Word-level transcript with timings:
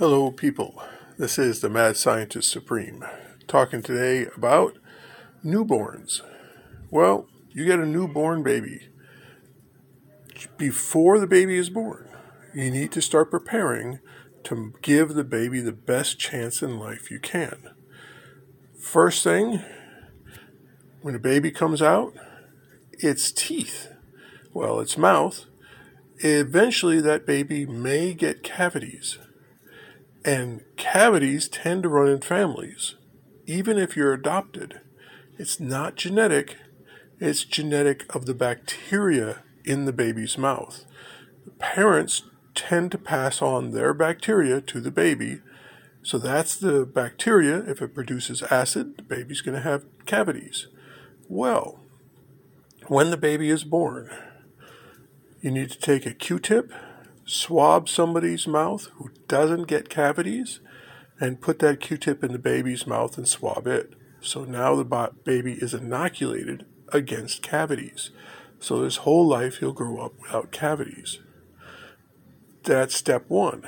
Hello, 0.00 0.30
people. 0.30 0.82
This 1.18 1.38
is 1.38 1.60
the 1.60 1.68
Mad 1.68 1.94
Scientist 1.94 2.48
Supreme 2.50 3.04
talking 3.46 3.82
today 3.82 4.28
about 4.34 4.78
newborns. 5.44 6.22
Well, 6.90 7.26
you 7.50 7.66
get 7.66 7.80
a 7.80 7.84
newborn 7.84 8.42
baby. 8.42 8.88
Before 10.56 11.18
the 11.18 11.26
baby 11.26 11.58
is 11.58 11.68
born, 11.68 12.08
you 12.54 12.70
need 12.70 12.92
to 12.92 13.02
start 13.02 13.30
preparing 13.30 13.98
to 14.44 14.72
give 14.80 15.12
the 15.12 15.22
baby 15.22 15.60
the 15.60 15.70
best 15.70 16.18
chance 16.18 16.62
in 16.62 16.78
life 16.78 17.10
you 17.10 17.20
can. 17.20 17.68
First 18.78 19.22
thing, 19.22 19.62
when 21.02 21.14
a 21.14 21.18
baby 21.18 21.50
comes 21.50 21.82
out, 21.82 22.14
its 22.92 23.30
teeth, 23.30 23.92
well, 24.54 24.80
its 24.80 24.96
mouth, 24.96 25.44
eventually 26.20 27.02
that 27.02 27.26
baby 27.26 27.66
may 27.66 28.14
get 28.14 28.42
cavities 28.42 29.18
and 30.24 30.62
cavities 30.76 31.48
tend 31.48 31.82
to 31.82 31.88
run 31.88 32.08
in 32.08 32.20
families, 32.20 32.96
even 33.46 33.78
if 33.78 33.96
you're 33.96 34.12
adopted. 34.12 34.80
It's 35.38 35.58
not 35.58 35.96
genetic, 35.96 36.56
it's 37.18 37.44
genetic 37.44 38.14
of 38.14 38.26
the 38.26 38.34
bacteria 38.34 39.42
in 39.64 39.84
the 39.84 39.92
baby's 39.92 40.36
mouth. 40.36 40.84
The 41.44 41.52
parents 41.52 42.22
tend 42.54 42.92
to 42.92 42.98
pass 42.98 43.40
on 43.40 43.70
their 43.70 43.94
bacteria 43.94 44.60
to 44.60 44.80
the 44.80 44.90
baby. 44.90 45.40
So 46.02 46.18
that's 46.18 46.56
the 46.56 46.84
bacteria. 46.84 47.58
If 47.58 47.80
it 47.80 47.94
produces 47.94 48.42
acid, 48.44 48.96
the 48.96 49.02
baby's 49.02 49.40
going 49.40 49.56
to 49.56 49.62
have 49.62 49.84
cavities. 50.06 50.66
Well, 51.28 51.80
when 52.88 53.10
the 53.10 53.16
baby 53.16 53.50
is 53.50 53.64
born, 53.64 54.10
you 55.40 55.50
need 55.50 55.70
to 55.70 55.78
take 55.78 56.04
a 56.04 56.12
Q 56.12 56.38
tip 56.38 56.72
swab 57.30 57.88
somebody's 57.88 58.48
mouth 58.48 58.88
who 58.96 59.08
doesn't 59.28 59.68
get 59.68 59.88
cavities 59.88 60.58
and 61.20 61.40
put 61.40 61.60
that 61.60 61.78
Q-tip 61.78 62.24
in 62.24 62.32
the 62.32 62.40
baby's 62.40 62.88
mouth 62.88 63.16
and 63.16 63.28
swab 63.28 63.68
it. 63.68 63.92
So 64.20 64.44
now 64.44 64.74
the 64.74 65.12
baby 65.24 65.52
is 65.52 65.72
inoculated 65.72 66.66
against 66.92 67.42
cavities. 67.42 68.10
So 68.58 68.82
his 68.82 68.96
whole 68.96 69.26
life 69.28 69.58
he'll 69.58 69.72
grow 69.72 69.98
up 69.98 70.14
without 70.20 70.50
cavities. 70.50 71.20
That's 72.64 72.96
step 72.96 73.26
one. 73.28 73.62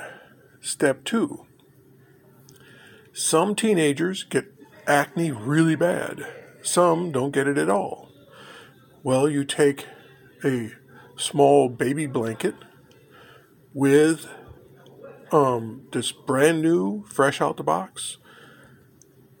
Step 0.59 1.05
two. 1.05 1.45
Some 3.13 3.55
teenagers 3.55 4.23
get 4.23 4.53
acne 4.87 5.31
really 5.31 5.75
bad. 5.75 6.25
Some 6.63 7.13
don't 7.13 7.31
get 7.31 7.47
it 7.47 7.57
at 7.57 7.69
all. 7.69 8.09
Well, 9.03 9.29
you 9.29 9.45
take 9.45 9.85
a 10.43 10.73
small 11.15 11.69
baby 11.69 12.07
blanket 12.07 12.55
with 13.73 14.27
um, 15.31 15.87
this 15.91 16.11
brand 16.11 16.61
new, 16.61 17.03
fresh 17.05 17.41
out 17.41 17.57
the 17.57 17.63
box, 17.63 18.17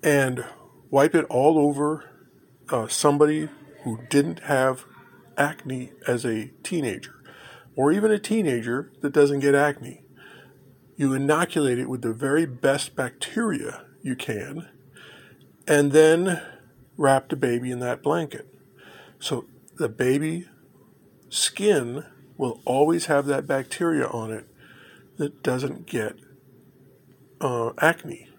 and 0.01 0.43
wipe 0.89 1.15
it 1.15 1.25
all 1.29 1.57
over 1.57 2.09
uh, 2.69 2.87
somebody 2.87 3.49
who 3.83 3.99
didn't 4.09 4.39
have 4.39 4.85
acne 5.37 5.91
as 6.07 6.25
a 6.25 6.51
teenager, 6.63 7.15
or 7.75 7.91
even 7.91 8.11
a 8.11 8.19
teenager 8.19 8.91
that 9.01 9.13
doesn't 9.13 9.39
get 9.39 9.55
acne. 9.55 10.03
You 10.95 11.13
inoculate 11.13 11.79
it 11.79 11.89
with 11.89 12.01
the 12.01 12.13
very 12.13 12.45
best 12.45 12.95
bacteria 12.95 13.85
you 14.01 14.15
can, 14.15 14.69
and 15.67 15.91
then 15.91 16.41
wrap 16.97 17.29
the 17.29 17.35
baby 17.35 17.71
in 17.71 17.79
that 17.79 18.03
blanket. 18.03 18.47
So 19.19 19.45
the 19.77 19.89
baby 19.89 20.47
skin 21.29 22.05
will 22.37 22.61
always 22.65 23.05
have 23.05 23.25
that 23.25 23.47
bacteria 23.47 24.07
on 24.07 24.31
it 24.31 24.45
that 25.17 25.43
doesn't 25.43 25.85
get 25.85 26.15
uh, 27.39 27.71
acne. 27.79 28.29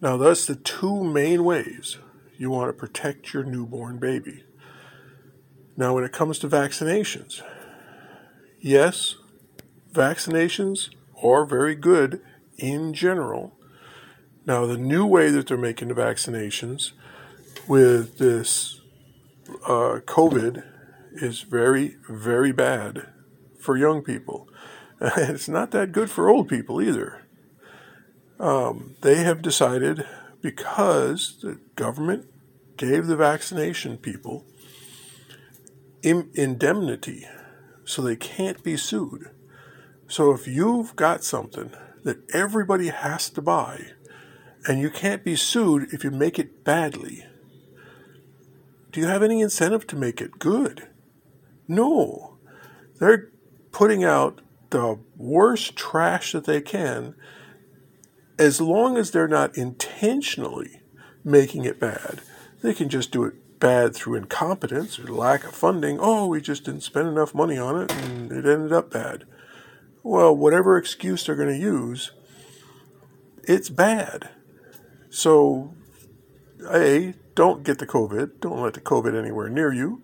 Now, 0.00 0.16
that's 0.16 0.46
the 0.46 0.56
two 0.56 1.02
main 1.04 1.44
ways 1.44 1.98
you 2.38 2.50
want 2.50 2.68
to 2.68 2.72
protect 2.72 3.32
your 3.32 3.44
newborn 3.44 3.98
baby. 3.98 4.44
Now, 5.76 5.94
when 5.94 6.04
it 6.04 6.12
comes 6.12 6.38
to 6.40 6.48
vaccinations, 6.48 7.42
yes, 8.60 9.16
vaccinations 9.92 10.90
are 11.22 11.44
very 11.44 11.74
good 11.74 12.20
in 12.58 12.94
general. 12.94 13.54
Now, 14.46 14.64
the 14.66 14.78
new 14.78 15.04
way 15.04 15.30
that 15.30 15.48
they're 15.48 15.56
making 15.56 15.88
the 15.88 15.94
vaccinations 15.94 16.92
with 17.66 18.18
this 18.18 18.80
uh, 19.66 20.00
COVID 20.04 20.64
is 21.16 21.42
very, 21.42 21.96
very 22.08 22.52
bad 22.52 23.08
for 23.58 23.76
young 23.76 24.02
people. 24.02 24.48
it's 25.00 25.48
not 25.48 25.70
that 25.72 25.92
good 25.92 26.10
for 26.10 26.28
old 26.28 26.48
people 26.48 26.80
either. 26.80 27.26
Um, 28.38 28.96
they 29.00 29.16
have 29.16 29.42
decided 29.42 30.06
because 30.42 31.38
the 31.42 31.58
government 31.74 32.26
gave 32.76 33.06
the 33.06 33.16
vaccination 33.16 33.96
people 33.96 34.44
in- 36.02 36.30
indemnity, 36.34 37.26
so 37.84 38.02
they 38.02 38.16
can't 38.16 38.62
be 38.62 38.76
sued. 38.76 39.30
So 40.08 40.32
if 40.32 40.46
you've 40.46 40.94
got 40.96 41.24
something 41.24 41.72
that 42.04 42.18
everybody 42.34 42.88
has 42.88 43.28
to 43.30 43.42
buy, 43.42 43.92
and 44.66 44.80
you 44.80 44.90
can't 44.90 45.24
be 45.24 45.36
sued 45.36 45.92
if 45.92 46.04
you 46.04 46.10
make 46.10 46.38
it 46.38 46.64
badly, 46.64 47.24
do 48.92 49.00
you 49.00 49.06
have 49.06 49.22
any 49.22 49.40
incentive 49.40 49.86
to 49.88 49.96
make 49.96 50.20
it 50.20 50.38
good? 50.38 50.88
No. 51.68 52.38
They're 52.98 53.30
putting 53.72 54.04
out 54.04 54.40
the 54.70 54.98
worst 55.16 55.76
trash 55.76 56.32
that 56.32 56.44
they 56.44 56.60
can 56.60 57.14
as 58.38 58.60
long 58.60 58.96
as 58.96 59.10
they're 59.10 59.28
not 59.28 59.56
intentionally 59.56 60.82
making 61.24 61.64
it 61.64 61.80
bad. 61.80 62.20
They 62.62 62.74
can 62.74 62.88
just 62.88 63.10
do 63.10 63.24
it 63.24 63.34
bad 63.58 63.94
through 63.94 64.16
incompetence 64.16 64.98
or 64.98 65.06
lack 65.08 65.44
of 65.44 65.54
funding. 65.54 65.98
Oh, 66.00 66.26
we 66.26 66.40
just 66.40 66.64
didn't 66.64 66.82
spend 66.82 67.08
enough 67.08 67.34
money 67.34 67.58
on 67.58 67.80
it 67.82 67.92
and 67.92 68.30
it 68.30 68.46
ended 68.46 68.72
up 68.72 68.90
bad. 68.90 69.24
Well, 70.02 70.36
whatever 70.36 70.76
excuse 70.76 71.24
they're 71.24 71.34
going 71.34 71.48
to 71.48 71.60
use, 71.60 72.12
it's 73.44 73.70
bad. 73.70 74.30
So, 75.10 75.74
A, 76.70 77.14
don't 77.34 77.64
get 77.64 77.78
the 77.78 77.86
COVID. 77.86 78.40
Don't 78.40 78.60
let 78.60 78.74
the 78.74 78.80
COVID 78.80 79.18
anywhere 79.18 79.48
near 79.48 79.72
you 79.72 80.02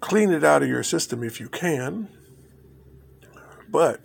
clean 0.00 0.32
it 0.32 0.44
out 0.44 0.62
of 0.62 0.68
your 0.68 0.82
system 0.82 1.22
if 1.22 1.40
you 1.40 1.48
can. 1.48 2.08
But 3.68 4.00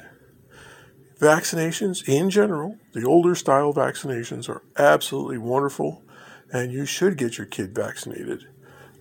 vaccinations 1.20 2.08
in 2.08 2.30
general, 2.30 2.78
the 2.94 3.06
older 3.06 3.36
style 3.36 3.74
vaccinations 3.74 4.50
are 4.50 4.64
absolutely 4.78 5.38
wonderful, 5.38 6.04
and 6.52 6.72
you 6.72 6.86
should 6.86 7.18
get 7.18 7.38
your 7.38 7.48
kid 7.48 7.76
vaccinated 7.76 8.46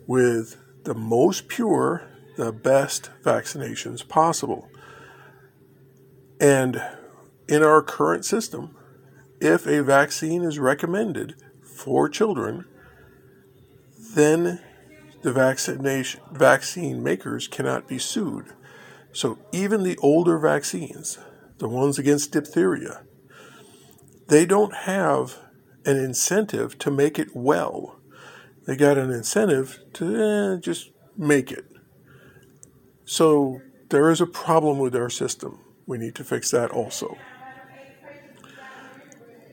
with 0.06 0.56
the 0.84 0.94
most 0.94 1.48
pure, 1.48 2.08
the 2.36 2.52
best 2.52 3.10
vaccinations 3.22 4.06
possible. 4.06 4.68
And 6.40 6.82
in 7.48 7.62
our 7.62 7.82
current 7.82 8.24
system, 8.24 8.76
if 9.40 9.66
a 9.66 9.82
vaccine 9.82 10.42
is 10.42 10.58
recommended 10.58 11.36
for 11.62 12.08
children, 12.08 12.64
then 14.14 14.60
the 15.22 15.32
vaccination 15.32 16.20
vaccine 16.32 17.02
makers 17.02 17.48
cannot 17.48 17.88
be 17.88 17.98
sued. 17.98 18.46
So 19.12 19.38
even 19.52 19.82
the 19.82 19.98
older 19.98 20.38
vaccines, 20.38 21.18
the 21.58 21.68
ones 21.68 21.98
against 21.98 22.32
diphtheria, 22.32 23.02
they 24.28 24.46
don't 24.46 24.74
have 24.74 25.38
an 25.84 25.96
incentive 25.96 26.78
to 26.78 26.90
make 26.90 27.18
it 27.18 27.34
well. 27.34 27.98
They 28.66 28.76
got 28.76 28.98
an 28.98 29.10
incentive 29.10 29.78
to 29.94 30.56
eh, 30.56 30.60
just 30.60 30.90
make 31.16 31.50
it. 31.50 31.64
So 33.04 33.60
there 33.88 34.10
is 34.10 34.20
a 34.20 34.26
problem 34.26 34.78
with 34.78 34.94
our 34.94 35.08
system. 35.08 35.60
We 35.86 35.96
need 35.96 36.14
to 36.16 36.24
fix 36.24 36.50
that 36.50 36.70
also. 36.70 37.16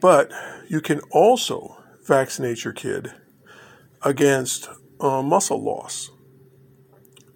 But 0.01 0.31
you 0.67 0.81
can 0.81 0.99
also 1.11 1.81
vaccinate 2.05 2.65
your 2.65 2.73
kid 2.73 3.13
against 4.01 4.69
uh, 5.05 5.21
muscle 5.21 5.61
loss. 5.61 6.09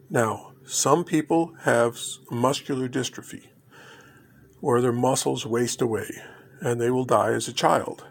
Now, 0.09 0.53
some 0.65 1.03
people 1.03 1.53
have 1.61 1.99
muscular 2.31 2.89
dystrophy, 2.89 3.47
where 4.59 4.81
their 4.81 4.91
muscles 4.91 5.45
waste 5.45 5.81
away 5.81 6.09
and 6.61 6.81
they 6.81 6.89
will 6.89 7.05
die 7.05 7.31
as 7.31 7.47
a 7.47 7.53
child. 7.53 8.07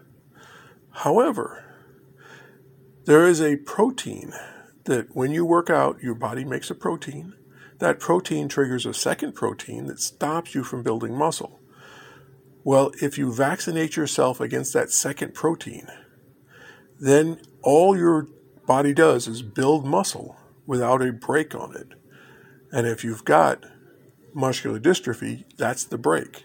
However, 0.91 1.65
there 3.05 3.27
is 3.27 3.41
a 3.41 3.57
protein 3.57 4.33
that 4.85 5.15
when 5.15 5.33
you 5.33 5.45
work 5.45 5.69
out, 5.69 6.03
your 6.03 6.15
body 6.15 6.45
makes 6.45 6.71
a 6.71 6.75
protein. 6.75 7.35
That 7.79 8.01
protein 8.01 8.49
triggers 8.49 8.87
a 8.87 8.95
second 8.95 9.35
protein 9.35 9.87
that 9.87 10.01
stops 10.01 10.55
you 10.55 10.65
from 10.65 10.83
building 10.83 11.17
muscle. 11.17 11.61
Well, 12.65 12.93
if 13.01 13.19
you 13.19 13.33
vaccinate 13.33 13.97
yourself 13.97 14.41
against 14.41 14.73
that 14.73 14.91
second 14.91 15.35
protein, 15.35 15.89
then 16.99 17.41
all 17.63 17.97
your 17.97 18.29
body 18.69 18.93
does 18.93 19.27
is 19.27 19.41
build 19.41 19.87
muscle 19.87 20.37
without 20.67 21.01
a 21.01 21.11
brake 21.11 21.55
on 21.55 21.75
it. 21.75 21.89
And 22.71 22.87
if 22.87 23.03
you've 23.03 23.25
got 23.25 23.65
muscular 24.35 24.79
dystrophy, 24.79 25.45
that's 25.57 25.85
the 25.85 25.97
break. 25.97 26.45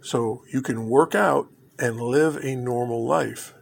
So 0.00 0.44
you 0.52 0.62
can 0.62 0.88
work 0.88 1.16
out 1.16 1.48
and 1.76 2.00
live 2.00 2.36
a 2.36 2.54
normal 2.54 3.04
life 3.04 3.54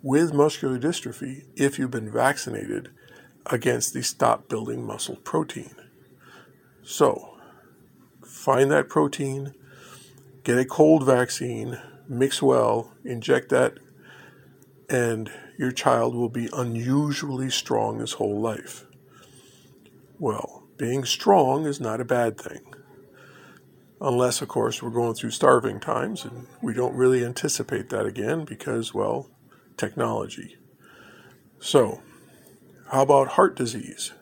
with 0.00 0.32
muscular 0.32 0.78
dystrophy 0.78 1.44
if 1.56 1.76
you've 1.76 1.90
been 1.90 2.10
vaccinated 2.10 2.90
against 3.46 3.94
the 3.94 4.02
stop 4.02 4.48
building 4.48 4.86
muscle 4.86 5.16
protein. 5.16 5.74
So 6.84 7.36
find 8.24 8.70
that 8.70 8.88
protein, 8.88 9.54
get 10.44 10.56
a 10.56 10.64
cold 10.64 11.04
vaccine, 11.04 11.80
mix 12.08 12.40
well, 12.40 12.94
inject 13.04 13.48
that, 13.48 13.74
and 14.90 15.30
your 15.56 15.70
child 15.70 16.14
will 16.14 16.28
be 16.28 16.48
unusually 16.52 17.48
strong 17.48 18.00
his 18.00 18.14
whole 18.14 18.40
life. 18.40 18.84
Well, 20.18 20.64
being 20.76 21.04
strong 21.04 21.64
is 21.64 21.80
not 21.80 22.00
a 22.00 22.04
bad 22.04 22.38
thing. 22.38 22.74
Unless, 24.00 24.42
of 24.42 24.48
course, 24.48 24.82
we're 24.82 24.90
going 24.90 25.14
through 25.14 25.30
starving 25.30 25.78
times 25.78 26.24
and 26.24 26.46
we 26.60 26.74
don't 26.74 26.96
really 26.96 27.24
anticipate 27.24 27.90
that 27.90 28.06
again 28.06 28.44
because, 28.44 28.92
well, 28.92 29.30
technology. 29.76 30.56
So, 31.60 32.02
how 32.90 33.02
about 33.02 33.28
heart 33.28 33.54
disease? 33.54 34.12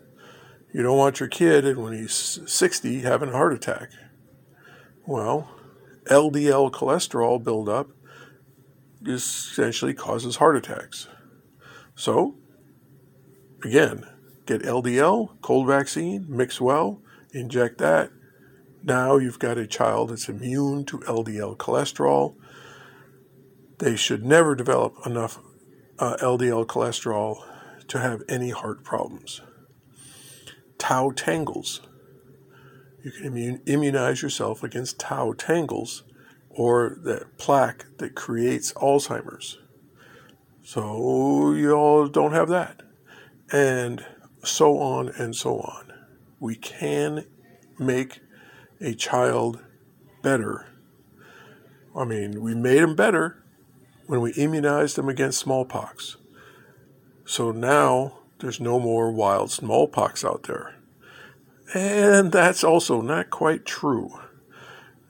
You 0.75 0.83
don't 0.83 0.99
want 0.99 1.21
your 1.21 1.29
kid, 1.29 1.79
when 1.79 1.95
he's 1.95 2.41
60, 2.45 3.01
having 3.01 3.31
a 3.31 3.33
heart 3.33 3.55
attack. 3.55 3.91
Well, 5.07 5.49
LDL 6.05 6.71
cholesterol 6.73 7.43
buildup 7.43 7.89
essentially 9.05 9.95
causes 9.95 10.37
heart 10.37 10.57
attacks. 10.57 11.09
So, 11.95 12.37
again, 13.65 14.05
get 14.47 14.63
LDL, 14.63 15.41
cold 15.41 15.67
vaccine, 15.67 16.27
mix 16.29 16.61
well, 16.61 17.03
inject 17.33 17.79
that, 17.79 18.11
now 18.83 19.17
you've 19.17 19.39
got 19.39 19.59
a 19.59 19.67
child 19.67 20.11
that's 20.11 20.29
immune 20.29 20.85
to 20.87 20.99
LDL 21.01 21.57
cholesterol. 21.57 22.37
They 23.79 23.97
should 23.97 24.25
never 24.25 24.55
develop 24.55 24.95
enough 25.05 25.39
uh, 25.99 26.17
LDL 26.21 26.67
cholesterol 26.67 27.43
to 27.89 27.99
have 27.99 28.23
any 28.29 28.51
heart 28.51 28.85
problems. 28.85 29.41
Tau 30.79 31.11
tangles. 31.11 31.83
You 33.05 33.11
can 33.11 33.61
immunize 33.67 34.23
yourself 34.23 34.63
against 34.63 34.99
tau 34.99 35.33
tangles 35.33 36.05
or 36.59 36.99
the 37.01 37.25
plaque 37.37 37.87
that 37.99 38.17
creates 38.17 38.73
Alzheimer's. 38.73 39.59
So 40.65 41.53
you 41.53 41.73
all 41.73 42.09
don't 42.09 42.33
have 42.33 42.49
that. 42.49 42.83
And 43.53 44.05
so 44.43 44.79
on 44.79 45.09
and 45.11 45.37
so 45.37 45.61
on. 45.61 45.93
We 46.41 46.57
can 46.57 47.27
make 47.79 48.19
a 48.81 48.93
child 48.93 49.63
better. 50.21 50.67
I 51.97 52.05
mean, 52.05 52.43
we 52.43 52.57
made 52.57 52.83
them 52.83 52.97
better 52.97 53.41
when 54.07 54.21
we 54.21 54.33
immunized 54.33 54.97
them 54.97 55.09
against 55.09 55.39
smallpox. 55.39 56.17
So 57.25 57.53
now 57.53 58.19
there's 58.41 58.59
no 58.59 58.81
more 58.81 59.13
wild 59.13 59.53
smallpox 59.53 60.25
out 60.25 60.43
there. 60.43 60.75
And 61.73 62.33
that's 62.33 62.65
also 62.65 63.01
not 63.01 63.31
quite 63.31 63.65
true. 63.65 64.11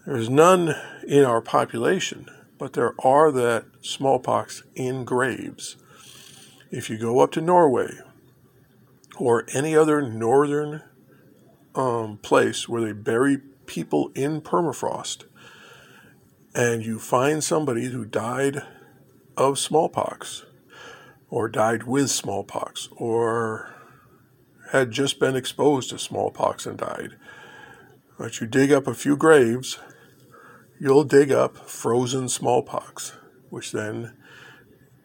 There's 0.09 0.31
none 0.31 0.75
in 1.07 1.23
our 1.23 1.43
population, 1.43 2.31
but 2.57 2.73
there 2.73 2.95
are 3.05 3.31
that 3.31 3.67
smallpox 3.83 4.63
in 4.75 5.05
graves. 5.05 5.77
If 6.71 6.89
you 6.89 6.97
go 6.97 7.21
up 7.21 7.31
to 7.33 7.43
Norway 7.43 7.91
or 9.19 9.45
any 9.53 9.77
other 9.77 10.01
northern 10.01 10.83
um, 11.75 12.17
place 12.23 12.67
where 12.67 12.81
they 12.81 12.93
bury 12.93 13.37
people 13.67 14.11
in 14.15 14.41
permafrost 14.41 15.25
and 16.55 16.83
you 16.83 16.99
find 16.99 17.45
somebody 17.45 17.89
who 17.89 18.07
died 18.07 18.63
of 19.37 19.59
smallpox 19.59 20.47
or 21.29 21.51
died 21.51 21.83
with 21.83 22.09
smallpox 22.09 22.89
or 22.97 23.75
had 24.73 24.91
just 24.91 25.21
been 25.21 25.37
exposed 25.37 25.91
to 25.91 25.99
smallpox 25.99 26.65
and 26.65 26.79
died, 26.79 27.11
but 28.19 28.41
you 28.41 28.47
dig 28.47 28.73
up 28.73 28.87
a 28.87 28.95
few 28.95 29.15
graves, 29.15 29.79
you'll 30.81 31.05
dig 31.05 31.33
up 31.33 31.57
frozen 31.69 32.29
smallpox, 32.29 33.17
which 33.51 33.73
then 33.73 34.17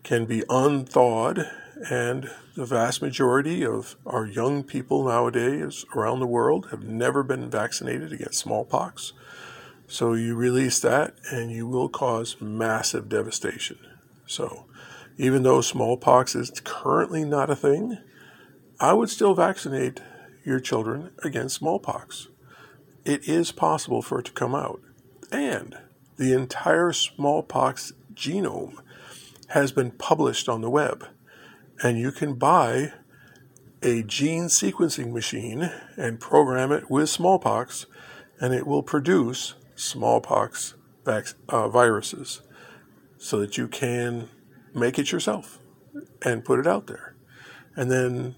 can 0.03 0.25
be 0.25 0.43
unthawed 0.49 1.49
and 1.89 2.29
the 2.55 2.65
vast 2.65 3.01
majority 3.01 3.65
of 3.65 3.95
our 4.05 4.25
young 4.25 4.63
people 4.63 5.03
nowadays 5.05 5.85
around 5.95 6.19
the 6.19 6.27
world 6.27 6.67
have 6.69 6.83
never 6.83 7.23
been 7.23 7.49
vaccinated 7.49 8.13
against 8.13 8.39
smallpox. 8.39 9.13
So 9.87 10.13
you 10.13 10.35
release 10.35 10.79
that 10.79 11.15
and 11.31 11.51
you 11.51 11.67
will 11.67 11.89
cause 11.89 12.39
massive 12.39 13.09
devastation. 13.09 13.77
So 14.27 14.65
even 15.17 15.43
though 15.43 15.61
smallpox 15.61 16.35
is 16.35 16.51
currently 16.63 17.25
not 17.25 17.49
a 17.49 17.55
thing, 17.55 17.97
I 18.79 18.93
would 18.93 19.09
still 19.09 19.33
vaccinate 19.33 20.01
your 20.45 20.59
children 20.59 21.11
against 21.23 21.55
smallpox. 21.55 22.27
It 23.05 23.27
is 23.27 23.51
possible 23.51 24.01
for 24.01 24.19
it 24.19 24.25
to 24.25 24.31
come 24.31 24.55
out. 24.55 24.81
And 25.33 25.75
the 26.17 26.31
entire 26.31 26.93
smallpox 26.93 27.91
genome 28.13 28.77
has 29.47 29.71
been 29.71 29.89
published 29.89 30.47
on 30.47 30.61
the 30.61 30.69
web. 30.69 31.07
And 31.81 31.97
you 31.97 32.11
can 32.11 32.35
buy 32.35 32.93
a 33.81 34.03
gene 34.03 34.45
sequencing 34.45 35.11
machine 35.11 35.71
and 35.97 36.19
program 36.19 36.71
it 36.71 36.89
with 36.89 37.09
smallpox, 37.09 37.87
and 38.39 38.53
it 38.53 38.67
will 38.67 38.83
produce 38.83 39.55
smallpox 39.75 40.75
vac- 41.03 41.33
uh, 41.49 41.67
viruses 41.67 42.41
so 43.17 43.39
that 43.39 43.57
you 43.57 43.67
can 43.67 44.29
make 44.75 44.99
it 44.99 45.11
yourself 45.11 45.57
and 46.21 46.45
put 46.45 46.59
it 46.59 46.67
out 46.67 46.85
there. 46.85 47.15
And 47.75 47.89
then 47.89 48.35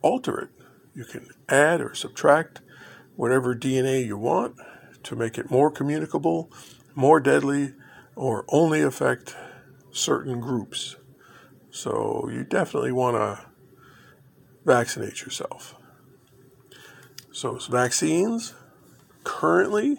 alter 0.00 0.40
it. 0.40 0.48
You 0.94 1.04
can 1.04 1.28
add 1.50 1.82
or 1.82 1.94
subtract 1.94 2.62
whatever 3.14 3.54
DNA 3.54 4.06
you 4.06 4.16
want 4.16 4.56
to 5.04 5.16
make 5.16 5.38
it 5.38 5.50
more 5.50 5.70
communicable, 5.70 6.50
more 6.94 7.20
deadly, 7.20 7.74
or 8.16 8.44
only 8.48 8.82
affect 8.82 9.34
certain 9.90 10.40
groups. 10.40 10.96
So 11.70 12.28
you 12.32 12.44
definitely 12.44 12.92
want 12.92 13.16
to 13.16 13.46
vaccinate 14.64 15.22
yourself. 15.22 15.74
So 17.32 17.58
vaccines 17.70 18.54
currently 19.24 19.98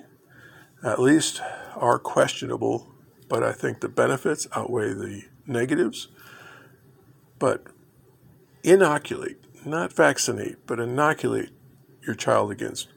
at 0.84 1.00
least 1.00 1.42
are 1.76 2.00
questionable, 2.00 2.92
but 3.30 3.44
I 3.44 3.54
think 3.54 3.80
the 3.80 3.90
benefits 3.90 4.48
outweigh 4.56 4.94
the 4.94 5.24
negatives. 5.48 6.10
But 7.40 7.64
inoculate, 8.64 9.38
not 9.66 9.94
vaccinate, 9.94 10.66
but 10.68 10.80
inoculate 10.80 11.50
your 12.06 12.16
child 12.16 12.52
against 12.52 12.90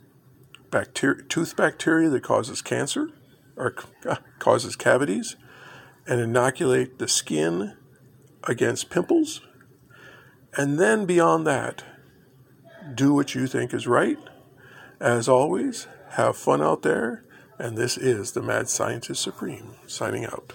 bacteria, 0.74 1.22
tooth 1.22 1.56
bacteria 1.56 2.08
that 2.08 2.24
causes 2.24 2.60
cancer 2.60 3.08
or 3.56 3.76
uh, 4.04 4.16
causes 4.40 4.74
cavities, 4.74 5.36
and 6.04 6.20
inoculate 6.20 6.98
the 6.98 7.06
skin 7.06 7.76
against 8.42 8.90
pimples. 8.90 9.40
And 10.56 10.78
then 10.78 11.06
beyond 11.06 11.46
that, 11.46 11.84
do 12.92 13.14
what 13.14 13.36
you 13.36 13.46
think 13.46 13.72
is 13.72 13.86
right. 13.86 14.18
As 15.00 15.28
always, 15.28 15.86
have 16.10 16.36
fun 16.36 16.60
out 16.60 16.82
there. 16.82 17.24
And 17.56 17.78
this 17.78 17.96
is 17.96 18.32
the 18.32 18.42
Mad 18.42 18.68
Scientist 18.68 19.22
Supreme 19.22 19.76
signing 19.86 20.24
out. 20.24 20.52